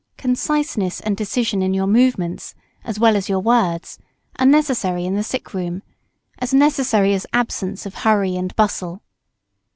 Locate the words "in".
1.61-1.75, 5.05-5.13